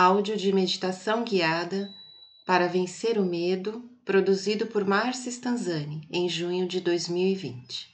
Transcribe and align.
Áudio 0.00 0.36
de 0.36 0.52
meditação 0.52 1.24
guiada 1.24 1.92
para 2.46 2.68
vencer 2.68 3.18
o 3.18 3.24
medo, 3.24 3.82
produzido 4.04 4.68
por 4.68 4.84
Marcia 4.84 5.28
Stanzani 5.28 6.06
em 6.08 6.28
junho 6.28 6.68
de 6.68 6.80
2020. 6.80 7.92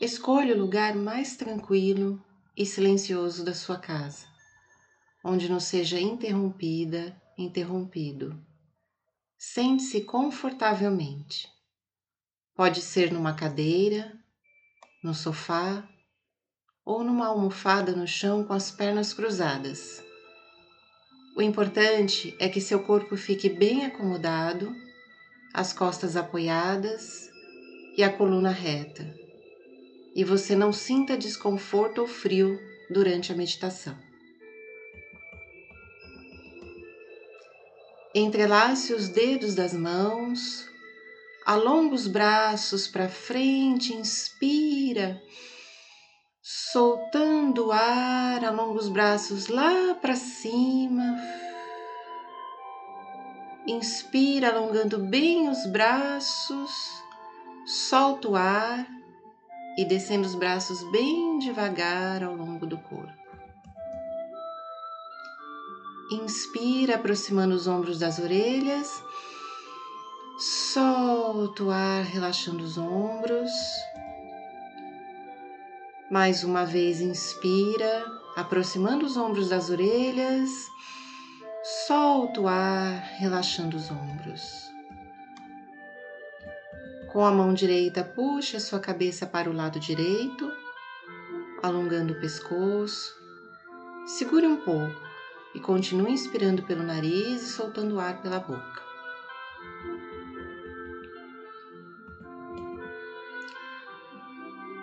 Escolha 0.00 0.54
o 0.54 0.58
lugar 0.58 0.94
mais 0.94 1.36
tranquilo 1.36 2.18
e 2.56 2.64
silencioso 2.64 3.44
da 3.44 3.52
sua 3.52 3.76
casa, 3.76 4.26
onde 5.22 5.50
não 5.50 5.60
seja 5.60 6.00
interrompida, 6.00 7.14
interrompido. 7.36 8.42
Sente-se 9.36 10.00
confortavelmente. 10.00 11.46
Pode 12.54 12.80
ser 12.80 13.12
numa 13.12 13.34
cadeira, 13.34 14.18
no 15.04 15.12
sofá 15.12 15.86
ou 16.86 17.02
numa 17.02 17.26
almofada 17.26 17.90
no 17.92 18.06
chão 18.06 18.44
com 18.44 18.52
as 18.52 18.70
pernas 18.70 19.12
cruzadas. 19.12 20.00
O 21.36 21.42
importante 21.42 22.34
é 22.38 22.48
que 22.48 22.60
seu 22.60 22.78
corpo 22.80 23.16
fique 23.16 23.48
bem 23.48 23.84
acomodado, 23.84 24.72
as 25.52 25.72
costas 25.72 26.16
apoiadas 26.16 27.28
e 27.96 28.04
a 28.04 28.08
coluna 28.08 28.50
reta, 28.50 29.12
e 30.14 30.22
você 30.22 30.54
não 30.54 30.72
sinta 30.72 31.16
desconforto 31.16 31.98
ou 31.98 32.06
frio 32.06 32.58
durante 32.88 33.32
a 33.32 33.34
meditação. 33.34 33.98
Entrelace 38.14 38.94
os 38.94 39.08
dedos 39.08 39.54
das 39.54 39.74
mãos, 39.74 40.66
alonga 41.44 41.94
os 41.94 42.06
braços 42.06 42.86
para 42.86 43.08
frente, 43.08 43.92
inspira 43.92 45.20
o 47.66 47.72
ar, 47.72 48.44
alonga 48.44 48.78
os 48.78 48.88
braços 48.88 49.48
lá 49.48 49.94
para 50.00 50.14
cima. 50.14 51.16
Inspira, 53.66 54.50
alongando 54.50 54.98
bem 54.98 55.48
os 55.48 55.66
braços, 55.66 56.70
solta 57.64 58.28
o 58.28 58.36
ar 58.36 58.86
e 59.76 59.84
descendo 59.84 60.26
os 60.26 60.36
braços 60.36 60.82
bem 60.92 61.38
devagar 61.40 62.22
ao 62.22 62.36
longo 62.36 62.64
do 62.64 62.78
corpo. 62.78 63.12
Inspira, 66.12 66.94
aproximando 66.94 67.56
os 67.56 67.66
ombros 67.66 67.98
das 67.98 68.20
orelhas, 68.20 69.02
solta 70.38 71.64
o 71.64 71.70
ar, 71.70 72.04
relaxando 72.04 72.62
os 72.62 72.78
ombros. 72.78 73.50
Mais 76.08 76.44
uma 76.44 76.64
vez, 76.64 77.00
inspira, 77.00 78.04
aproximando 78.36 79.04
os 79.04 79.16
ombros 79.16 79.48
das 79.48 79.70
orelhas, 79.70 80.50
solta 81.88 82.40
o 82.40 82.46
ar, 82.46 83.02
relaxando 83.18 83.76
os 83.76 83.90
ombros. 83.90 84.40
Com 87.08 87.24
a 87.24 87.32
mão 87.32 87.52
direita, 87.52 88.04
puxa 88.04 88.60
sua 88.60 88.78
cabeça 88.78 89.26
para 89.26 89.50
o 89.50 89.52
lado 89.52 89.80
direito, 89.80 90.48
alongando 91.60 92.12
o 92.12 92.20
pescoço. 92.20 93.12
Segure 94.06 94.46
um 94.46 94.58
pouco 94.58 94.94
e 95.56 95.60
continue 95.60 96.12
inspirando 96.12 96.62
pelo 96.62 96.84
nariz 96.84 97.42
e 97.42 97.48
soltando 97.48 97.96
o 97.96 98.00
ar 98.00 98.22
pela 98.22 98.38
boca. 98.38 98.85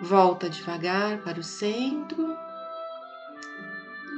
Volta 0.04 0.50
devagar 0.50 1.22
para 1.22 1.40
o 1.40 1.42
centro. 1.42 2.36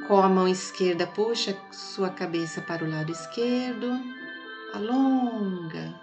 Com 0.09 0.21
a 0.21 0.29
mão 0.29 0.49
esquerda, 0.49 1.07
puxa 1.07 1.57
sua 1.71 2.11
cabeça 2.11 2.61
para 2.61 2.85
o 2.85 2.91
lado 2.91 3.13
esquerdo. 3.13 3.93
Alonga. 4.75 5.95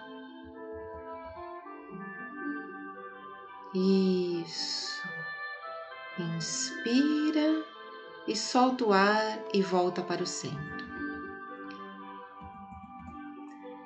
Isso. 3.76 5.04
Inspira 6.18 7.66
e 8.26 8.38
solta 8.38 8.86
o 8.86 8.94
ar 8.94 9.38
e 9.54 9.62
volta 9.62 10.02
para 10.02 10.24
o 10.24 10.28
centro. 10.28 10.86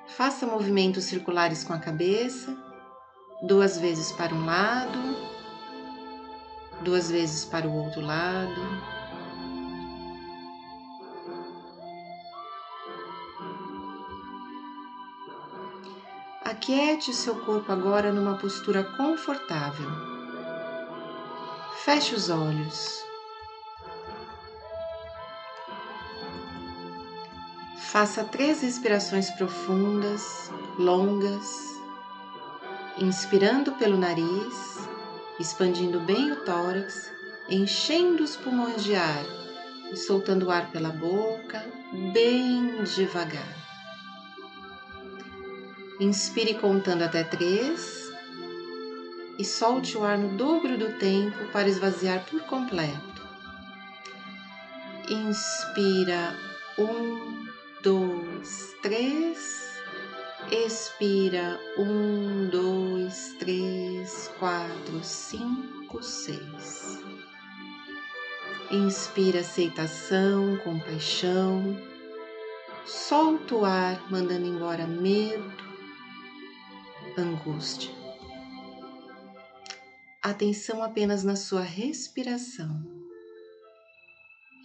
Faça 0.06 0.46
movimentos 0.46 1.02
circulares 1.04 1.64
com 1.64 1.72
a 1.72 1.78
cabeça, 1.80 2.56
duas 3.42 3.78
vezes 3.78 4.12
para 4.12 4.32
um 4.32 4.46
lado 4.46 5.37
duas 6.82 7.10
vezes 7.10 7.44
para 7.44 7.66
o 7.66 7.74
outro 7.74 8.00
lado. 8.00 8.60
Aquiete 16.44 17.12
seu 17.12 17.36
corpo 17.44 17.70
agora 17.70 18.12
numa 18.12 18.38
postura 18.38 18.82
confortável. 18.96 19.90
Feche 21.84 22.14
os 22.14 22.30
olhos. 22.30 23.04
Faça 27.76 28.22
três 28.24 28.62
respirações 28.62 29.30
profundas, 29.30 30.50
longas, 30.78 31.80
inspirando 32.98 33.72
pelo 33.72 33.96
nariz 33.96 34.87
expandindo 35.38 36.00
bem 36.00 36.32
o 36.32 36.36
tórax, 36.44 37.10
enchendo 37.48 38.24
os 38.24 38.36
pulmões 38.36 38.82
de 38.82 38.94
ar 38.94 39.24
e 39.92 39.96
soltando 39.96 40.46
o 40.46 40.50
ar 40.50 40.70
pela 40.70 40.90
boca 40.90 41.64
bem 42.12 42.82
devagar. 42.84 43.56
Inspire 46.00 46.54
contando 46.54 47.02
até 47.02 47.24
três 47.24 48.12
e 49.38 49.44
solte 49.44 49.96
o 49.96 50.04
ar 50.04 50.18
no 50.18 50.36
dobro 50.36 50.76
do 50.76 50.98
tempo 50.98 51.46
para 51.52 51.68
esvaziar 51.68 52.24
por 52.24 52.40
completo. 52.42 53.26
Inspira 55.08 56.36
um, 56.78 57.46
dois, 57.82 58.74
três. 58.82 59.67
Expira 60.50 61.60
um, 61.76 62.48
dois, 62.48 63.34
três, 63.38 64.28
quatro, 64.38 65.04
cinco, 65.04 66.02
seis. 66.02 66.98
Inspira 68.70 69.40
aceitação, 69.40 70.56
compaixão. 70.64 71.76
Solta 72.86 73.56
o 73.56 73.64
ar, 73.66 74.10
mandando 74.10 74.46
embora 74.46 74.86
medo, 74.86 75.52
angústia. 77.18 77.90
Atenção 80.22 80.82
apenas 80.82 81.24
na 81.24 81.36
sua 81.36 81.62
respiração. 81.62 82.82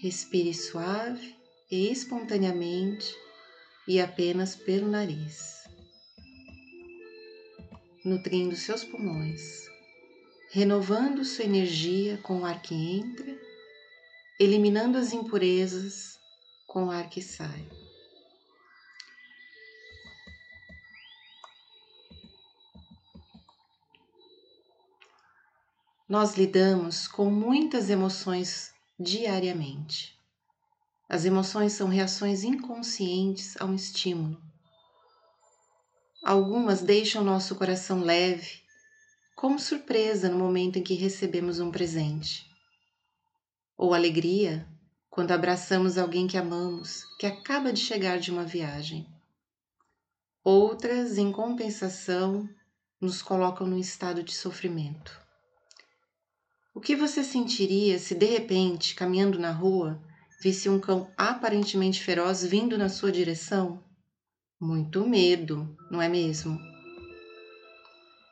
Respire 0.02 0.54
suave 0.54 1.36
e 1.70 1.92
espontaneamente 1.92 3.14
e 3.86 4.00
apenas 4.00 4.56
pelo 4.56 4.88
nariz 4.88 5.63
nutrindo 8.04 8.56
seus 8.56 8.84
pulmões, 8.84 9.70
renovando 10.52 11.24
sua 11.24 11.46
energia 11.46 12.18
com 12.18 12.42
o 12.42 12.46
ar 12.46 12.62
que 12.62 12.76
entra, 12.76 13.40
eliminando 14.38 14.98
as 14.98 15.14
impurezas 15.14 16.20
com 16.68 16.88
o 16.88 16.92
ar 16.92 17.10
que 17.10 17.22
sai. 17.22 17.66
Nós 26.10 26.36
lidamos 26.36 27.08
com 27.08 27.32
muitas 27.32 27.90
emoções 27.90 28.74
diariamente. 29.00 30.20
As 31.08 31.24
emoções 31.24 31.74
são 31.74 31.88
reações 31.88 32.44
inconscientes 32.44 33.56
a 33.60 33.66
um 33.66 33.74
estímulo 33.74 34.43
Algumas 36.24 36.82
deixam 36.82 37.22
nosso 37.22 37.54
coração 37.54 38.00
leve, 38.00 38.62
como 39.36 39.60
surpresa 39.60 40.30
no 40.30 40.40
momento 40.40 40.80
em 40.80 40.82
que 40.82 40.94
recebemos 40.94 41.60
um 41.60 41.70
presente, 41.70 42.50
ou 43.78 43.94
alegria 43.94 44.66
quando 45.10 45.34
abraçamos 45.34 45.98
alguém 45.98 46.26
que 46.26 46.38
amamos, 46.38 47.04
que 47.20 47.26
acaba 47.26 47.74
de 47.74 47.82
chegar 47.82 48.20
de 48.20 48.32
uma 48.32 48.46
viagem. 48.46 49.06
Outras, 50.42 51.18
em 51.18 51.30
compensação, 51.30 52.48
nos 53.02 53.22
colocam 53.22 53.68
num 53.68 53.78
estado 53.78 54.24
de 54.24 54.34
sofrimento. 54.34 55.20
O 56.74 56.80
que 56.80 56.96
você 56.96 57.22
sentiria 57.22 58.00
se 58.00 58.16
de 58.16 58.28
repente, 58.28 58.96
caminhando 58.96 59.38
na 59.38 59.52
rua, 59.52 60.02
visse 60.42 60.70
um 60.70 60.80
cão 60.80 61.12
aparentemente 61.18 62.02
feroz 62.02 62.46
vindo 62.46 62.78
na 62.78 62.88
sua 62.88 63.12
direção? 63.12 63.84
Muito 64.66 65.06
medo, 65.06 65.68
não 65.92 66.02
é 66.02 66.08
mesmo? 66.08 66.58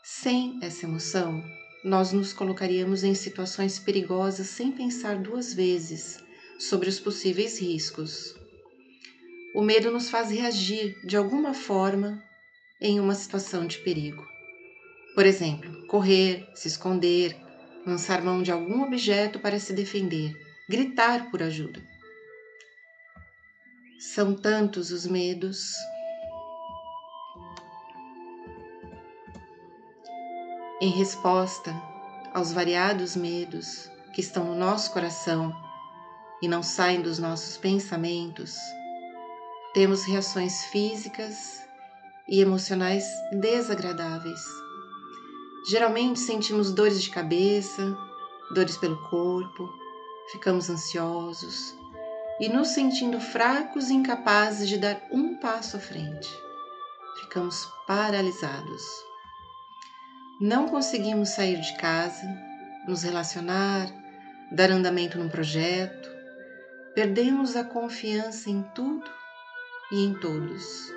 Sem 0.02 0.60
essa 0.62 0.86
emoção, 0.86 1.44
nós 1.84 2.14
nos 2.14 2.32
colocaríamos 2.32 3.04
em 3.04 3.14
situações 3.14 3.78
perigosas 3.78 4.48
sem 4.48 4.72
pensar 4.72 5.18
duas 5.18 5.54
vezes 5.54 6.24
sobre 6.58 6.88
os 6.88 7.02
possíveis 7.02 7.60
riscos. 7.60 8.34
O 9.54 9.62
medo 9.62 9.92
nos 9.92 10.10
faz 10.10 10.32
reagir 10.32 10.96
de 11.06 11.18
alguma 11.18 11.54
forma 11.54 12.24
em 12.80 12.98
uma 12.98 13.14
situação 13.14 13.68
de 13.68 13.80
perigo. 13.80 14.26
Por 15.14 15.26
exemplo, 15.26 15.86
correr, 15.88 16.48
se 16.56 16.70
esconder, 16.70 17.36
lançar 17.86 18.22
mão 18.22 18.42
de 18.42 18.54
algum 18.54 18.84
objeto 18.84 19.38
para 19.38 19.60
se 19.60 19.74
defender, 19.74 20.32
gritar 20.70 21.30
por 21.30 21.44
ajuda. 21.44 21.84
São 24.00 24.34
tantos 24.34 24.92
os 24.92 25.06
medos. 25.06 25.74
Em 30.84 30.90
resposta 30.90 31.80
aos 32.34 32.52
variados 32.52 33.16
medos 33.16 33.88
que 34.16 34.20
estão 34.20 34.46
no 34.46 34.56
nosso 34.56 34.92
coração 34.92 35.56
e 36.42 36.48
não 36.48 36.64
saem 36.64 37.04
dos 37.04 37.20
nossos 37.20 37.56
pensamentos, 37.56 38.56
temos 39.76 40.04
reações 40.06 40.66
físicas 40.66 41.62
e 42.28 42.42
emocionais 42.42 43.06
desagradáveis. 43.32 44.42
Geralmente 45.70 46.20
sentimos 46.20 46.74
dores 46.74 47.00
de 47.00 47.12
cabeça, 47.12 47.96
dores 48.52 48.76
pelo 48.76 49.08
corpo, 49.08 49.70
ficamos 50.32 50.68
ansiosos, 50.68 51.76
e 52.40 52.50
nos 52.50 52.70
sentindo 52.70 53.20
fracos 53.20 53.92
e 53.92 53.94
incapazes 53.94 54.68
de 54.68 54.80
dar 54.80 55.00
um 55.12 55.36
passo 55.36 55.78
à 55.78 55.80
frente. 55.80 56.36
Ficamos 57.20 57.72
paralisados. 57.86 59.11
Não 60.42 60.68
conseguimos 60.68 61.30
sair 61.30 61.62
de 61.62 61.78
casa, 61.78 62.26
nos 62.88 63.04
relacionar, 63.04 63.88
dar 64.52 64.72
andamento 64.72 65.20
num 65.20 65.30
projeto. 65.30 66.10
Perdemos 66.96 67.56
a 67.56 67.64
confiança 67.64 68.50
em 68.50 68.64
tudo 68.74 69.08
e 69.92 70.04
em 70.04 70.16
todos. 70.16 70.92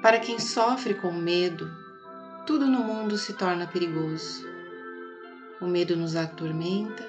Para 0.00 0.20
quem 0.20 0.38
sofre 0.38 0.94
com 0.94 1.10
medo, 1.10 1.68
tudo 2.46 2.68
no 2.68 2.78
mundo 2.84 3.18
se 3.18 3.32
torna 3.32 3.66
perigoso. 3.66 4.46
O 5.60 5.66
medo 5.66 5.96
nos 5.96 6.14
atormenta, 6.14 7.04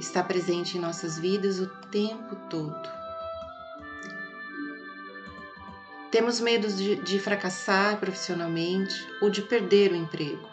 está 0.00 0.20
presente 0.20 0.76
em 0.76 0.80
nossas 0.80 1.16
vidas 1.16 1.60
o 1.60 1.68
tempo 1.92 2.34
todo. 2.50 2.97
Temos 6.10 6.40
medo 6.40 6.68
de, 6.68 6.96
de, 6.96 7.18
fracassar 7.18 7.98
profissionalmente 7.98 9.06
ou 9.20 9.28
de 9.28 9.42
perder 9.42 9.92
o 9.92 9.96
emprego, 9.96 10.48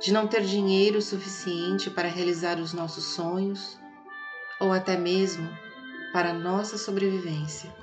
de 0.00 0.12
não 0.12 0.26
ter 0.26 0.42
dinheiro 0.42 1.02
suficiente 1.02 1.90
para 1.90 2.08
realizar 2.08 2.58
os 2.58 2.72
nossos 2.72 3.04
sonhos 3.14 3.78
ou 4.58 4.72
até 4.72 4.96
mesmo 4.96 5.48
para 6.12 6.32
nossa 6.32 6.78
sobrevivência. 6.78 7.74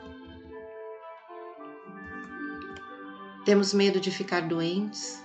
Temos 3.45 3.73
medo 3.73 3.99
de 3.99 4.09
ficar 4.09 4.41
doentes, 4.41 5.23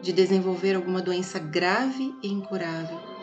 de 0.00 0.12
desenvolver 0.12 0.74
alguma 0.74 1.00
doença 1.00 1.38
grave 1.38 2.14
e 2.22 2.28
incurável 2.28 3.16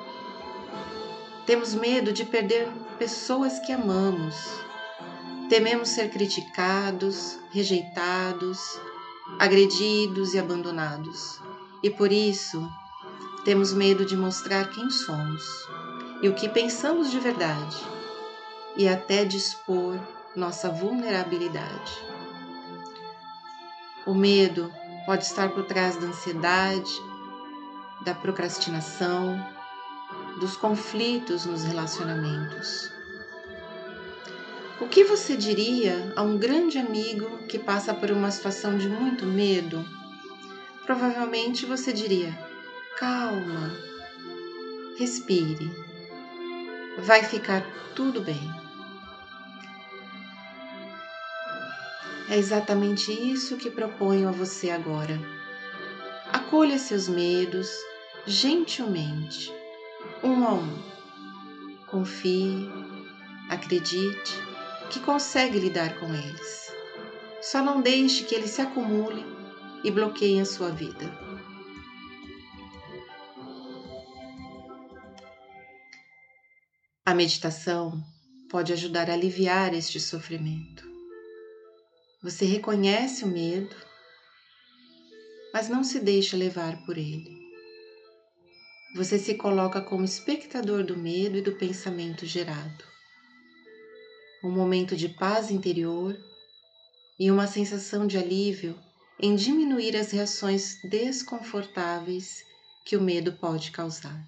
temos 1.45 1.75
medo 1.75 2.13
de 2.13 2.23
perder 2.23 2.69
pessoas 2.97 3.59
que 3.59 3.73
amamos. 3.73 4.35
Tememos 5.49 5.89
ser 5.89 6.09
criticados, 6.09 7.37
rejeitados, 7.51 8.79
agredidos 9.39 10.33
e 10.33 10.39
abandonados. 10.39 11.39
E 11.81 11.89
por 11.89 12.11
isso, 12.11 12.67
temos 13.43 13.73
medo 13.73 14.05
de 14.05 14.15
mostrar 14.15 14.69
quem 14.69 14.89
somos 14.89 15.43
e 16.21 16.29
o 16.29 16.33
que 16.33 16.47
pensamos 16.47 17.11
de 17.11 17.19
verdade, 17.19 17.75
e 18.77 18.87
até 18.87 19.25
de 19.25 19.35
expor 19.35 19.99
nossa 20.33 20.69
vulnerabilidade. 20.69 21.91
O 24.05 24.13
medo 24.13 24.71
pode 25.05 25.25
estar 25.25 25.49
por 25.49 25.65
trás 25.65 25.97
da 25.97 26.07
ansiedade, 26.07 26.93
da 28.05 28.15
procrastinação, 28.15 29.37
dos 30.39 30.55
conflitos 30.55 31.45
nos 31.45 31.65
relacionamentos. 31.65 32.92
O 34.83 34.87
que 34.89 35.05
você 35.05 35.37
diria 35.37 36.11
a 36.13 36.21
um 36.21 36.37
grande 36.37 36.77
amigo 36.77 37.37
que 37.47 37.57
passa 37.57 37.93
por 37.93 38.11
uma 38.11 38.29
situação 38.29 38.77
de 38.77 38.89
muito 38.89 39.25
medo? 39.25 39.87
Provavelmente 40.85 41.65
você 41.65 41.93
diria: 41.93 42.37
calma, 42.97 43.73
respire, 44.97 45.71
vai 46.97 47.23
ficar 47.23 47.65
tudo 47.95 48.19
bem. 48.19 48.41
É 52.29 52.37
exatamente 52.37 53.09
isso 53.09 53.55
que 53.55 53.69
proponho 53.69 54.27
a 54.27 54.31
você 54.33 54.69
agora. 54.69 55.17
Acolha 56.33 56.77
seus 56.77 57.07
medos 57.07 57.69
gentilmente 58.27 59.49
um 60.21 60.45
a 60.45 60.53
um. 60.55 60.77
Confie, 61.87 62.69
acredite 63.49 64.52
que 64.93 64.99
consegue 64.99 65.57
lidar 65.57 65.99
com 65.99 66.13
eles. 66.13 66.71
Só 67.41 67.63
não 67.63 67.81
deixe 67.81 68.25
que 68.25 68.35
eles 68.35 68.51
se 68.51 68.61
acumulem 68.61 69.25
e 69.83 69.89
bloqueiem 69.89 70.39
a 70.39 70.45
sua 70.45 70.69
vida. 70.69 71.11
A 77.03 77.15
meditação 77.15 78.01
pode 78.51 78.71
ajudar 78.71 79.09
a 79.09 79.13
aliviar 79.13 79.73
este 79.73 79.99
sofrimento. 79.99 80.87
Você 82.21 82.45
reconhece 82.45 83.25
o 83.25 83.27
medo, 83.27 83.75
mas 85.51 85.67
não 85.67 85.83
se 85.83 85.99
deixa 85.99 86.37
levar 86.37 86.85
por 86.85 86.99
ele. 86.99 87.41
Você 88.95 89.17
se 89.17 89.33
coloca 89.33 89.81
como 89.81 90.05
espectador 90.05 90.83
do 90.83 90.95
medo 90.95 91.39
e 91.39 91.41
do 91.41 91.53
pensamento 91.53 92.27
gerado. 92.27 92.92
Um 94.43 94.51
momento 94.51 94.95
de 94.95 95.07
paz 95.07 95.49
interior 95.49 96.17
e 97.17 97.31
uma 97.31 97.47
sensação 97.47 98.05
de 98.05 98.17
alívio 98.17 98.77
em 99.19 99.35
diminuir 99.35 99.95
as 99.95 100.11
reações 100.11 100.81
desconfortáveis 100.83 102.43
que 102.85 102.97
o 102.97 103.01
medo 103.01 103.33
pode 103.33 103.71
causar. 103.71 104.21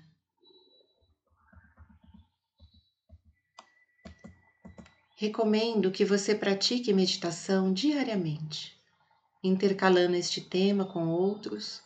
Recomendo 5.18 5.92
que 5.92 6.06
você 6.06 6.36
pratique 6.36 6.94
meditação 6.94 7.74
diariamente, 7.74 8.78
intercalando 9.44 10.16
este 10.16 10.42
tema 10.42 10.86
com 10.86 11.08
outros 11.08 11.82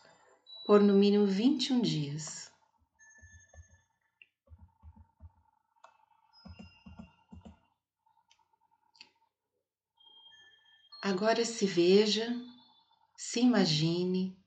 por 0.66 0.80
no 0.80 0.94
mínimo 0.94 1.26
21 1.26 1.80
dias. 1.80 2.49
Agora 11.02 11.46
se 11.46 11.64
veja, 11.64 12.36
se 13.16 13.40
imagine 13.40 14.38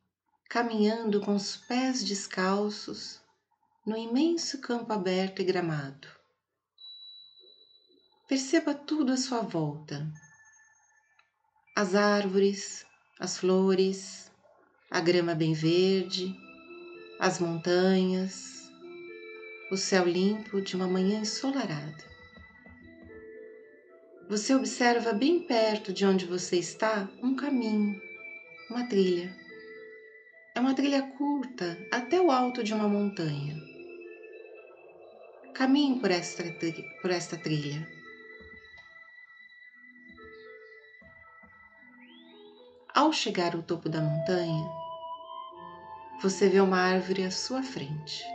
caminhando 0.48 1.20
com 1.20 1.34
os 1.34 1.58
pés 1.58 2.04
descalços 2.04 3.20
no 3.84 3.98
imenso 3.98 4.62
campo 4.62 4.94
aberto 4.94 5.42
e 5.42 5.46
gramado. 5.46 6.08
Perceba 8.28 8.76
tudo 8.76 9.12
à 9.12 9.18
sua 9.18 9.42
volta: 9.42 10.08
as 11.76 11.96
árvores, 11.96 12.86
as 13.20 13.40
flores, 13.40 14.32
a 14.92 15.02
grama 15.02 15.34
bem 15.34 15.54
verde, 15.54 16.36
as 17.20 17.40
montanhas, 17.40 18.70
o 19.72 19.76
céu 19.76 20.06
limpo 20.06 20.62
de 20.62 20.76
uma 20.76 20.88
manhã 20.88 21.22
ensolarada. 21.22 22.13
Você 24.34 24.56
observa 24.56 25.14
bem 25.14 25.42
perto 25.42 25.94
de 25.94 26.08
onde 26.08 26.26
você 26.26 26.58
está 26.58 27.08
um 27.22 27.36
caminho, 27.36 28.02
uma 28.68 28.84
trilha. 28.88 29.32
É 30.56 30.60
uma 30.60 30.74
trilha 30.74 31.04
curta 31.04 31.78
até 31.92 32.20
o 32.20 32.32
alto 32.32 32.64
de 32.64 32.74
uma 32.74 32.90
montanha. 32.90 33.56
Caminhe 35.54 36.00
por 36.00 36.10
esta, 36.10 36.44
por 37.00 37.12
esta 37.12 37.38
trilha. 37.38 37.88
Ao 42.92 43.14
chegar 43.14 43.54
ao 43.56 43.62
topo 43.62 43.88
da 43.88 44.02
montanha, 44.02 44.68
você 46.24 46.50
vê 46.50 46.60
uma 46.60 46.80
árvore 46.80 47.24
à 47.24 47.30
sua 47.30 47.62
frente. 47.62 48.26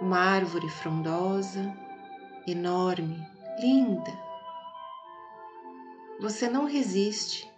Uma 0.00 0.20
árvore 0.20 0.70
frondosa, 0.70 1.70
enorme, 2.46 3.22
linda 3.60 4.27
você 6.20 6.48
não 6.48 6.64
resiste 6.64 7.48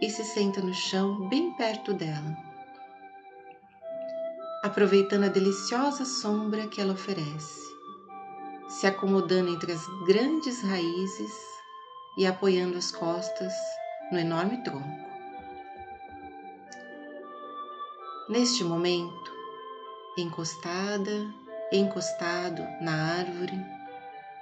e 0.00 0.08
se 0.08 0.24
senta 0.24 0.60
no 0.60 0.72
chão 0.72 1.28
bem 1.28 1.52
perto 1.54 1.92
dela, 1.92 2.36
aproveitando 4.62 5.24
a 5.24 5.28
deliciosa 5.28 6.04
sombra 6.04 6.68
que 6.68 6.80
ela 6.80 6.92
oferece, 6.92 7.60
se 8.68 8.86
acomodando 8.86 9.50
entre 9.50 9.72
as 9.72 9.84
grandes 10.06 10.62
raízes 10.62 11.32
e 12.16 12.26
apoiando 12.26 12.78
as 12.78 12.92
costas 12.92 13.52
no 14.12 14.18
enorme 14.18 14.62
tronco. 14.62 15.06
Neste 18.28 18.62
momento, 18.62 19.32
encostada, 20.16 21.34
encostado 21.72 22.62
na 22.80 23.18
árvore, 23.18 23.58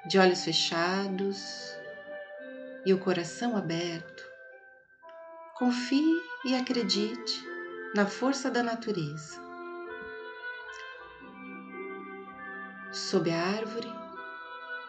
de 0.06 0.18
olhos 0.18 0.44
fechados 0.44 1.74
e 2.84 2.92
o 2.92 2.98
coração 2.98 3.56
aberto, 3.56 4.24
confie 5.56 6.20
e 6.44 6.54
acredite 6.54 7.42
na 7.94 8.06
força 8.06 8.50
da 8.50 8.62
natureza. 8.62 9.42
Sob 12.92 13.30
a 13.30 13.40
árvore, 13.40 13.92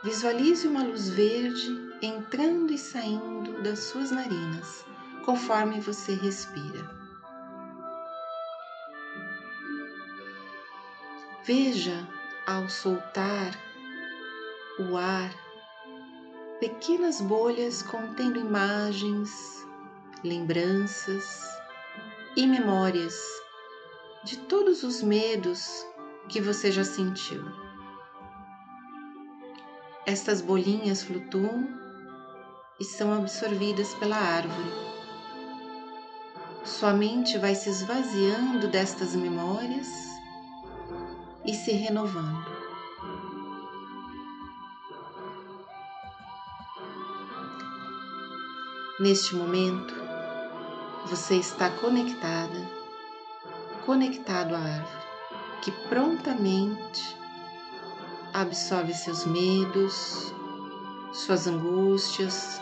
visualize 0.03 0.67
uma 0.67 0.83
luz 0.83 1.09
verde 1.09 1.95
entrando 2.01 2.71
e 2.71 2.77
saindo 2.77 3.61
das 3.63 3.79
suas 3.79 4.11
narinas 4.11 4.85
conforme 5.25 5.79
você 5.79 6.13
respira. 6.13 6.87
Veja 11.43 12.07
ao 12.45 12.69
soltar 12.69 13.51
o 14.79 14.97
ar 14.97 15.44
pequenas 16.59 17.19
bolhas 17.19 17.81
contendo 17.81 18.39
imagens, 18.39 19.29
lembranças 20.23 21.43
e 22.35 22.47
memórias 22.47 23.15
de 24.23 24.37
todos 24.37 24.83
os 24.83 25.01
medos 25.01 25.85
que 26.29 26.39
você 26.39 26.71
já 26.71 26.83
sentiu. 26.83 27.43
Estas 30.05 30.41
bolinhas 30.41 31.03
flutuam 31.03 31.67
e 32.79 32.83
são 32.83 33.13
absorvidas 33.13 33.93
pela 33.95 34.17
árvore. 34.17 34.71
Sua 36.63 36.93
mente 36.93 37.37
vai 37.37 37.53
se 37.53 37.69
esvaziando 37.69 38.67
destas 38.67 39.15
memórias 39.15 39.87
e 41.45 41.53
se 41.53 41.71
renovando. 41.71 42.54
Neste 48.97 49.35
momento, 49.35 49.93
você 51.05 51.35
está 51.35 51.69
conectada, 51.69 52.65
conectado 53.85 54.55
à 54.55 54.57
árvore, 54.57 55.05
que 55.61 55.71
prontamente 55.89 57.17
absorve 58.33 58.93
seus 58.93 59.25
medos, 59.25 60.33
suas 61.11 61.45
angústias, 61.45 62.61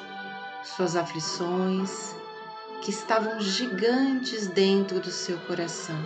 suas 0.63 0.95
aflições 0.95 2.15
que 2.81 2.89
estavam 2.89 3.39
gigantes 3.39 4.47
dentro 4.47 4.99
do 4.99 5.11
seu 5.11 5.37
coração. 5.41 6.03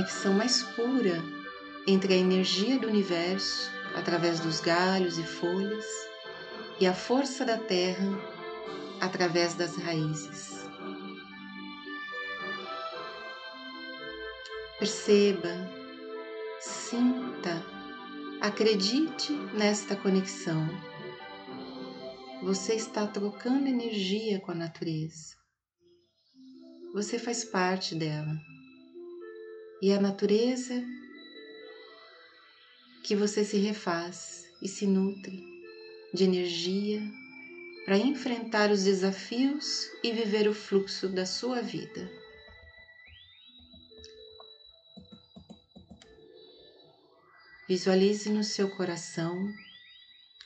Conexão 0.00 0.32
mais 0.32 0.62
pura 0.62 1.22
entre 1.86 2.14
a 2.14 2.16
energia 2.16 2.78
do 2.78 2.88
universo 2.88 3.70
através 3.94 4.40
dos 4.40 4.58
galhos 4.58 5.18
e 5.18 5.22
folhas 5.22 5.84
e 6.80 6.86
a 6.86 6.94
força 6.94 7.44
da 7.44 7.58
terra 7.58 8.08
através 8.98 9.52
das 9.52 9.76
raízes. 9.76 10.66
Perceba, 14.78 15.50
sinta, 16.60 17.62
acredite 18.40 19.34
nesta 19.52 19.94
conexão. 19.96 20.66
Você 22.42 22.72
está 22.72 23.06
trocando 23.06 23.68
energia 23.68 24.40
com 24.40 24.52
a 24.52 24.54
natureza. 24.54 25.36
Você 26.94 27.18
faz 27.18 27.44
parte 27.44 27.94
dela. 27.94 28.34
E 29.82 29.92
a 29.92 30.00
natureza 30.00 30.84
que 33.02 33.16
você 33.16 33.44
se 33.44 33.56
refaz 33.56 34.46
e 34.60 34.68
se 34.68 34.86
nutre 34.86 35.42
de 36.12 36.24
energia 36.24 37.00
para 37.84 37.96
enfrentar 37.96 38.70
os 38.70 38.84
desafios 38.84 39.88
e 40.04 40.12
viver 40.12 40.46
o 40.48 40.54
fluxo 40.54 41.08
da 41.08 41.24
sua 41.24 41.62
vida. 41.62 42.10
Visualize 47.68 48.28
no 48.30 48.44
seu 48.44 48.68
coração 48.76 49.36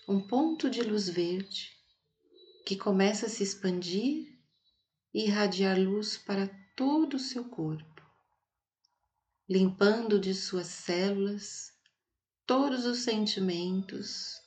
um 0.06 0.20
ponto 0.20 0.68
de 0.68 0.82
luz 0.82 1.08
verde 1.08 1.72
que 2.64 2.76
começa 2.76 3.26
a 3.26 3.28
se 3.28 3.42
expandir 3.42 4.26
e 5.12 5.24
irradiar 5.24 5.78
luz 5.78 6.18
para 6.18 6.46
todo 6.76 7.14
o 7.14 7.18
seu 7.18 7.44
corpo, 7.44 7.93
limpando 9.48 10.18
de 10.18 10.34
suas 10.34 10.66
células 10.66 11.72
todos 12.46 12.86
os 12.86 12.98
sentimentos 12.98 14.40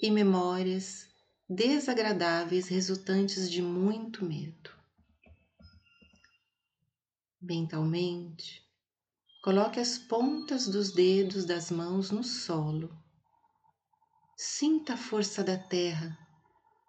e 0.00 0.10
memórias 0.10 1.08
desagradáveis 1.48 2.68
resultantes 2.68 3.50
de 3.50 3.62
muito 3.62 4.24
medo. 4.24 4.70
Mentalmente, 7.40 8.62
coloque 9.42 9.78
as 9.78 9.98
pontas 9.98 10.68
dos 10.68 10.92
dedos 10.92 11.44
das 11.44 11.70
mãos 11.70 12.10
no 12.10 12.24
solo. 12.24 12.96
Sinta 14.36 14.94
a 14.94 14.96
força 14.96 15.42
da 15.42 15.56
terra 15.56 16.18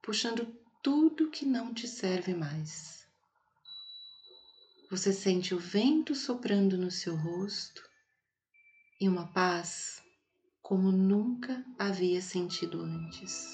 puxando 0.08 0.48
tudo 0.82 1.30
que 1.30 1.46
não 1.46 1.74
te 1.74 1.86
serve 1.86 2.34
mais. 2.34 2.97
Você 4.89 5.12
sente 5.12 5.53
o 5.53 5.60
vento 5.60 6.15
soprando 6.15 6.77
no 6.77 6.89
seu 6.89 7.13
rosto 7.13 7.84
e 9.01 9.10
uma 9.10 9.27
paz 9.27 10.01
como 10.62 10.94
nunca 10.94 11.62
havia 11.77 12.22
sentido 12.22 12.82
antes. 12.82 13.53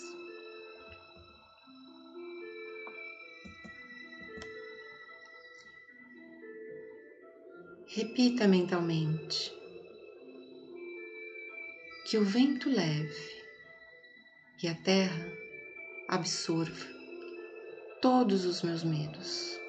Repita 7.87 8.47
mentalmente 8.47 9.51
que 12.05 12.15
o 12.19 12.23
vento 12.23 12.69
leve 12.69 13.43
e 14.61 14.67
a 14.67 14.75
terra 14.75 15.31
absorva 16.07 16.85
todos 17.99 18.45
os 18.45 18.61
meus 18.61 18.83
medos. 18.83 19.62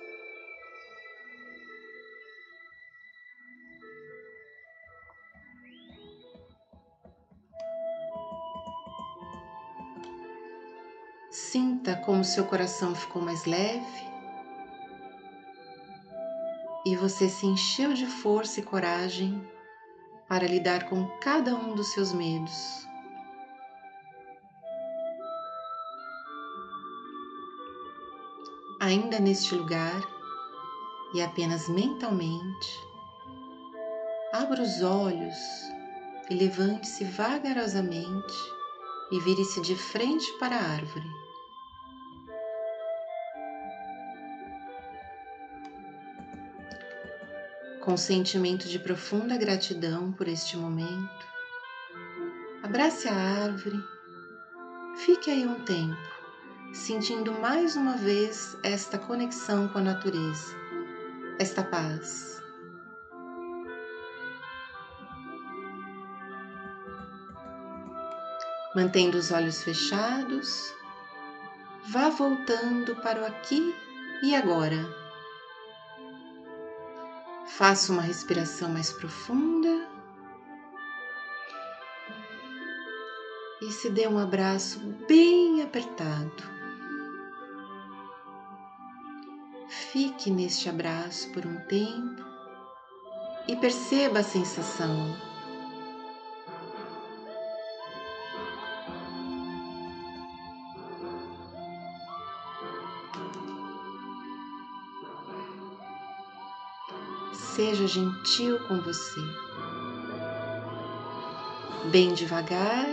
Sinta 11.34 11.96
como 11.96 12.22
seu 12.22 12.44
coração 12.44 12.94
ficou 12.94 13.20
mais 13.20 13.44
leve 13.44 14.08
e 16.86 16.94
você 16.94 17.28
se 17.28 17.44
encheu 17.44 17.92
de 17.92 18.06
força 18.06 18.60
e 18.60 18.62
coragem 18.62 19.44
para 20.28 20.46
lidar 20.46 20.88
com 20.88 21.04
cada 21.18 21.52
um 21.52 21.74
dos 21.74 21.88
seus 21.88 22.12
medos. 22.12 22.86
Ainda 28.80 29.18
neste 29.18 29.56
lugar 29.56 30.08
e 31.14 31.20
apenas 31.20 31.68
mentalmente, 31.68 32.80
abra 34.32 34.62
os 34.62 34.82
olhos 34.82 35.34
e 36.30 36.34
levante-se 36.34 37.02
vagarosamente 37.02 38.34
e 39.10 39.18
vire-se 39.18 39.60
de 39.60 39.74
frente 39.74 40.32
para 40.38 40.56
a 40.56 40.62
árvore. 40.62 41.23
Com 47.94 47.96
sentimento 47.96 48.66
de 48.66 48.76
profunda 48.76 49.36
gratidão 49.36 50.10
por 50.10 50.26
este 50.26 50.56
momento. 50.56 51.24
Abrace 52.60 53.06
a 53.06 53.14
árvore, 53.14 53.80
fique 54.96 55.30
aí 55.30 55.46
um 55.46 55.64
tempo, 55.64 55.96
sentindo 56.72 57.30
mais 57.30 57.76
uma 57.76 57.96
vez 57.96 58.58
esta 58.64 58.98
conexão 58.98 59.68
com 59.68 59.78
a 59.78 59.82
natureza, 59.82 60.56
esta 61.38 61.62
paz. 61.62 62.42
Mantendo 68.74 69.18
os 69.18 69.30
olhos 69.30 69.62
fechados, 69.62 70.74
vá 71.90 72.08
voltando 72.08 72.96
para 72.96 73.22
o 73.22 73.24
aqui 73.24 73.72
e 74.20 74.34
agora. 74.34 75.03
Faça 77.56 77.92
uma 77.92 78.02
respiração 78.02 78.68
mais 78.68 78.92
profunda 78.92 79.88
e 83.62 83.70
se 83.70 83.88
dê 83.90 84.08
um 84.08 84.18
abraço 84.18 84.80
bem 85.06 85.62
apertado. 85.62 86.42
Fique 89.68 90.32
neste 90.32 90.68
abraço 90.68 91.30
por 91.30 91.46
um 91.46 91.60
tempo 91.68 92.24
e 93.46 93.54
perceba 93.54 94.18
a 94.18 94.24
sensação. 94.24 95.33
Seja 107.54 107.86
gentil 107.86 108.58
com 108.66 108.80
você. 108.80 109.20
Bem 111.92 112.12
devagar, 112.12 112.84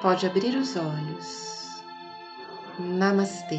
pode 0.00 0.26
abrir 0.26 0.56
os 0.56 0.74
olhos. 0.74 1.82
Namastê. 2.78 3.58